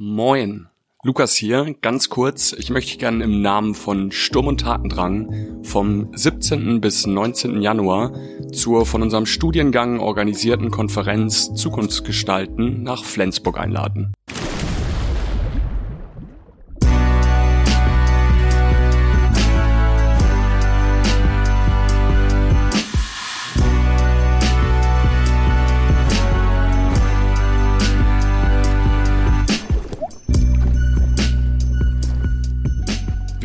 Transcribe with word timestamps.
Moin, 0.00 0.68
Lukas 1.02 1.34
hier, 1.34 1.74
ganz 1.82 2.08
kurz. 2.08 2.52
Ich 2.52 2.70
möchte 2.70 2.98
gerne 2.98 3.24
im 3.24 3.42
Namen 3.42 3.74
von 3.74 4.12
Sturm 4.12 4.46
und 4.46 4.60
Tatendrang 4.60 5.64
vom 5.64 6.10
17. 6.14 6.80
bis 6.80 7.04
19. 7.04 7.60
Januar 7.60 8.12
zur 8.52 8.86
von 8.86 9.02
unserem 9.02 9.26
Studiengang 9.26 9.98
organisierten 9.98 10.70
Konferenz 10.70 11.52
Zukunftsgestalten 11.52 12.84
nach 12.84 13.02
Flensburg 13.02 13.58
einladen. 13.58 14.14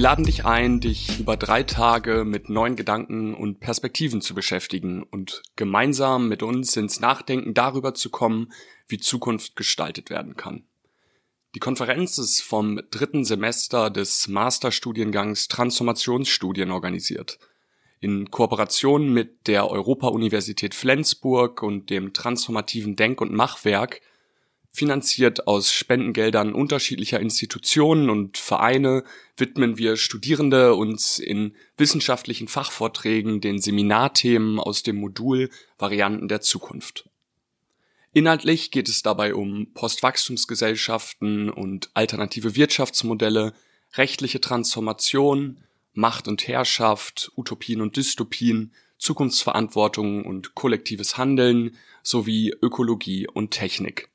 Wir 0.00 0.04
laden 0.04 0.24
dich 0.24 0.46
ein, 0.46 0.80
dich 0.80 1.20
über 1.20 1.36
drei 1.36 1.62
Tage 1.62 2.24
mit 2.24 2.48
neuen 2.48 2.74
Gedanken 2.74 3.34
und 3.34 3.60
Perspektiven 3.60 4.22
zu 4.22 4.34
beschäftigen 4.34 5.02
und 5.02 5.42
gemeinsam 5.56 6.26
mit 6.26 6.42
uns 6.42 6.74
ins 6.78 7.00
Nachdenken 7.00 7.52
darüber 7.52 7.92
zu 7.92 8.08
kommen, 8.08 8.50
wie 8.88 8.96
Zukunft 8.96 9.56
gestaltet 9.56 10.08
werden 10.08 10.36
kann. 10.36 10.64
Die 11.54 11.58
Konferenz 11.58 12.16
ist 12.16 12.40
vom 12.40 12.80
dritten 12.90 13.26
Semester 13.26 13.90
des 13.90 14.26
Masterstudiengangs 14.26 15.48
Transformationsstudien 15.48 16.70
organisiert. 16.70 17.38
In 18.00 18.30
Kooperation 18.30 19.12
mit 19.12 19.48
der 19.48 19.70
Europa-Universität 19.70 20.74
Flensburg 20.74 21.62
und 21.62 21.90
dem 21.90 22.14
transformativen 22.14 22.96
Denk- 22.96 23.20
und 23.20 23.34
Machwerk 23.34 24.00
Finanziert 24.72 25.48
aus 25.48 25.72
Spendengeldern 25.72 26.54
unterschiedlicher 26.54 27.18
Institutionen 27.18 28.08
und 28.08 28.38
Vereine 28.38 29.02
widmen 29.36 29.78
wir 29.78 29.96
Studierende 29.96 30.74
uns 30.74 31.18
in 31.18 31.56
wissenschaftlichen 31.76 32.46
Fachvorträgen 32.46 33.40
den 33.40 33.58
Seminarthemen 33.58 34.60
aus 34.60 34.84
dem 34.84 34.96
Modul 34.96 35.50
Varianten 35.76 36.28
der 36.28 36.40
Zukunft. 36.40 37.08
Inhaltlich 38.12 38.70
geht 38.70 38.88
es 38.88 39.02
dabei 39.02 39.34
um 39.34 39.72
Postwachstumsgesellschaften 39.74 41.50
und 41.50 41.90
alternative 41.94 42.54
Wirtschaftsmodelle, 42.54 43.54
rechtliche 43.94 44.40
Transformation, 44.40 45.58
Macht 45.94 46.28
und 46.28 46.46
Herrschaft, 46.46 47.32
Utopien 47.36 47.80
und 47.80 47.96
Dystopien, 47.96 48.72
Zukunftsverantwortung 48.98 50.24
und 50.24 50.54
kollektives 50.54 51.18
Handeln 51.18 51.76
sowie 52.02 52.54
Ökologie 52.62 53.26
und 53.26 53.50
Technik. 53.50 54.10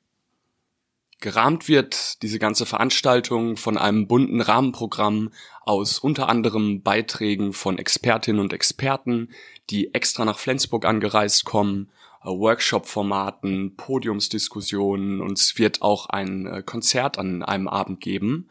Gerahmt 1.20 1.68
wird 1.68 2.22
diese 2.22 2.38
ganze 2.38 2.66
Veranstaltung 2.66 3.56
von 3.56 3.78
einem 3.78 4.06
bunten 4.06 4.42
Rahmenprogramm 4.42 5.32
aus 5.62 5.98
unter 5.98 6.28
anderem 6.28 6.82
Beiträgen 6.82 7.52
von 7.52 7.78
Expertinnen 7.78 8.40
und 8.40 8.52
Experten, 8.52 9.30
die 9.70 9.94
extra 9.94 10.24
nach 10.24 10.38
Flensburg 10.38 10.84
angereist 10.84 11.44
kommen, 11.44 11.90
äh, 12.22 12.28
Workshop-Formaten, 12.28 13.76
Podiumsdiskussionen 13.76 15.22
und 15.22 15.38
es 15.38 15.58
wird 15.58 15.80
auch 15.80 16.06
ein 16.10 16.46
äh, 16.46 16.62
Konzert 16.62 17.18
an 17.18 17.42
einem 17.42 17.68
Abend 17.68 18.00
geben. 18.00 18.50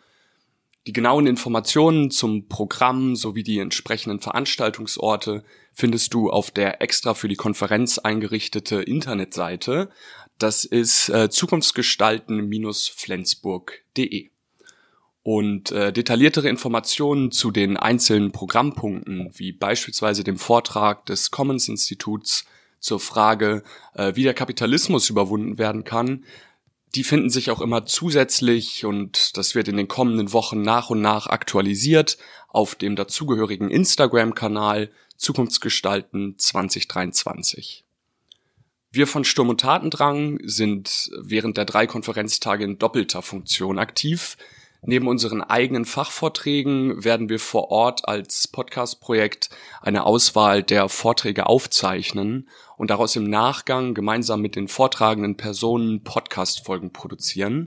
Die 0.88 0.94
genauen 0.94 1.25
Informationen 1.25 2.11
zum 2.11 2.47
Programm 2.47 3.16
sowie 3.16 3.44
die 3.44 3.59
entsprechenden 3.59 4.19
Veranstaltungsorte 4.19 5.44
findest 5.73 6.14
du 6.14 6.30
auf 6.30 6.52
der 6.52 6.81
extra 6.81 7.16
für 7.16 7.28
die 7.28 7.36
Konferenz 7.36 7.97
eingerichtete 7.97 8.81
Internetseite 8.81 9.89
das 10.38 10.66
ist 10.66 11.08
äh, 11.09 11.30
zukunftsgestalten-flensburg.de. 11.30 14.30
Und 15.23 15.72
äh, 15.72 15.91
detailliertere 15.91 16.50
Informationen 16.50 17.31
zu 17.31 17.50
den 17.50 17.78
einzelnen 17.78 18.31
Programmpunkten, 18.31 19.31
wie 19.33 19.53
beispielsweise 19.53 20.23
dem 20.23 20.38
Vortrag 20.38 21.08
des 21.08 21.31
Commons 21.31 21.68
Instituts 21.68 22.45
zur 22.79 23.00
Frage, 23.00 23.63
äh, 23.95 24.16
wie 24.16 24.22
der 24.24 24.35
Kapitalismus 24.35 25.09
überwunden 25.09 25.57
werden 25.57 25.84
kann, 25.84 26.25
die 26.95 27.03
finden 27.03 27.29
sich 27.29 27.51
auch 27.51 27.61
immer 27.61 27.85
zusätzlich 27.85 28.85
und 28.85 29.38
das 29.38 29.53
wird 29.53 29.67
in 29.67 29.78
den 29.78 29.88
kommenden 29.88 30.31
Wochen 30.31 30.61
nach 30.61 30.89
und 30.89 31.01
nach 31.01 31.28
aktualisiert 31.28 32.17
auf 32.47 32.75
dem 32.75 32.95
dazugehörigen 32.95 33.69
Instagram-Kanal 33.69 34.89
Zukunftsgestalten 35.17 36.38
2023. 36.38 37.83
Wir 38.91 39.07
von 39.07 39.25
Sturm 39.25 39.50
und 39.50 39.59
Tatendrang 39.59 40.39
sind 40.44 41.11
während 41.22 41.57
der 41.57 41.66
drei 41.66 41.85
Konferenztage 41.85 42.63
in 42.63 42.79
doppelter 42.79 43.22
Funktion 43.22 43.77
aktiv. 43.77 44.38
Neben 44.88 45.07
unseren 45.07 45.41
eigenen 45.41 45.84
Fachvorträgen 45.84 47.03
werden 47.03 47.28
wir 47.28 47.40
vor 47.40 47.72
Ort 47.72 48.07
als 48.07 48.47
Podcast-Projekt 48.47 49.50
eine 49.81 50.06
Auswahl 50.06 50.62
der 50.62 50.90
Vorträge 50.90 51.47
aufzeichnen 51.47 52.47
und 52.78 52.91
daraus 52.91 53.16
im 53.16 53.28
Nachgang 53.28 53.95
gemeinsam 53.95 54.41
mit 54.41 54.56
den 54.56 54.68
vortragenden 54.68 55.38
Personen 55.38 56.03
Podcast-Folgen 56.03 56.94
produzieren. 56.94 57.66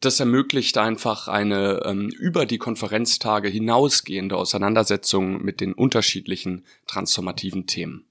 Das 0.00 0.20
ermöglicht 0.20 0.76
einfach 0.76 1.28
eine 1.28 1.80
ähm, 1.86 2.10
über 2.10 2.44
die 2.44 2.58
Konferenztage 2.58 3.48
hinausgehende 3.48 4.36
Auseinandersetzung 4.36 5.42
mit 5.42 5.62
den 5.62 5.72
unterschiedlichen 5.72 6.66
transformativen 6.86 7.66
Themen. 7.66 8.04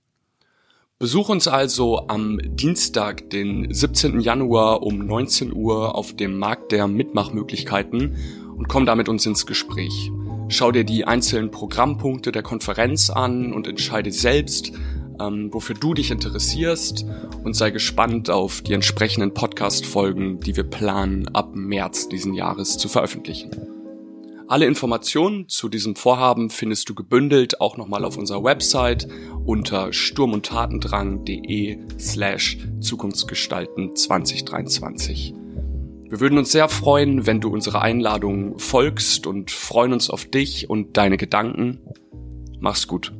Besuch 1.02 1.30
uns 1.30 1.48
also 1.48 2.10
am 2.10 2.40
Dienstag, 2.44 3.30
den 3.30 3.74
17. 3.74 4.20
Januar 4.20 4.84
um 4.84 4.98
19 4.98 5.54
Uhr 5.54 5.96
auf 5.96 6.14
dem 6.14 6.38
Markt 6.38 6.74
der 6.74 6.88
Mitmachmöglichkeiten 6.90 8.18
und 8.60 8.68
komm 8.68 8.86
da 8.86 8.94
mit 8.96 9.10
uns 9.10 9.26
ins 9.26 9.46
Gespräch. 9.46 10.12
Schau 10.50 10.72
dir 10.72 10.84
die 10.84 11.06
einzelnen 11.06 11.50
Programmpunkte 11.50 12.32
der 12.32 12.44
Konferenz 12.44 13.10
an 13.10 13.54
und 13.54 13.68
entscheide 13.68 14.12
selbst, 14.12 14.74
ähm, 15.20 15.50
wofür 15.54 15.76
du 15.76 15.94
dich 15.94 16.12
interessierst 16.12 17.06
und 17.44 17.56
sei 17.56 17.72
gespannt 17.72 18.30
auf 18.30 18.62
die 18.62 18.74
entsprechenden 18.74 19.34
Podcast-Folgen, 19.34 20.42
die 20.42 20.58
wir 20.58 20.66
planen, 20.66 21.28
ab 21.30 21.56
März 21.56 22.10
diesen 22.10 22.34
Jahres 22.34 22.78
zu 22.78 22.90
veröffentlichen. 22.90 23.52
Alle 24.50 24.66
Informationen 24.66 25.48
zu 25.48 25.70
diesem 25.70 25.96
Vorhaben 25.96 26.50
findest 26.50 26.90
du 26.90 26.96
gebündelt 26.96 27.62
auch 27.62 27.78
nochmal 27.78 28.04
auf 28.04 28.18
unserer 28.18 28.44
Website 28.44 29.08
unter 29.46 29.94
sturmundtatendrang.de 29.94 31.78
slash 32.00 32.58
Zukunftsgestalten 32.82 33.96
2023. 33.96 35.39
Wir 36.10 36.20
würden 36.20 36.40
uns 36.40 36.52
sehr 36.52 36.68
freuen, 36.70 37.28
wenn 37.28 37.40
du 37.40 37.50
unsere 37.50 37.84
Einladung 37.84 38.58
folgst 38.58 39.28
und 39.28 39.52
freuen 39.52 39.94
uns 39.94 40.10
auf 40.10 40.26
dich 40.26 40.68
und 40.68 40.98
deine 40.98 41.18
Gedanken. 41.18 41.82
Mach's 42.60 42.88
gut. 42.88 43.14